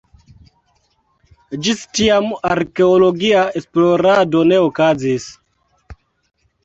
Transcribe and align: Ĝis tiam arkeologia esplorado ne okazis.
Ĝis 1.67 1.83
tiam 1.99 2.31
arkeologia 2.53 3.45
esplorado 3.63 4.43
ne 4.53 4.59
okazis. 4.71 5.29